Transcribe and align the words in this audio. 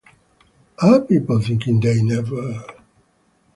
Are 0.81 1.01
people 1.01 1.39
thinking 1.41 1.79
they 1.79 2.01
never...? 2.01 2.63